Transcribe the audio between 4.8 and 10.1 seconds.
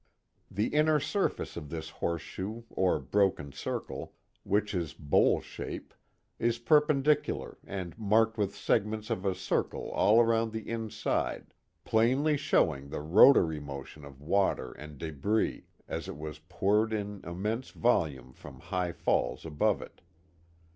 bowl shape, is perpendicular and marked with segments of a circle